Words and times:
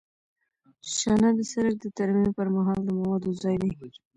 شانه 0.97 1.29
د 1.37 1.39
سرک 1.51 1.75
د 1.81 1.85
ترمیم 1.97 2.29
پر 2.37 2.47
مهال 2.55 2.79
د 2.85 2.89
موادو 2.99 3.29
ځای 3.41 3.55
دی 3.61 3.71